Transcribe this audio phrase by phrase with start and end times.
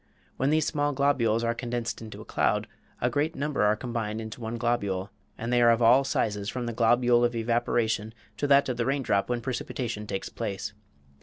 [0.35, 2.65] When these small globules are condensed into cloud
[3.01, 6.65] a great number are combined into one globule, and they are of all sizes, from
[6.65, 10.73] the globule of evaporation to that of the raindrop when precipitation takes place.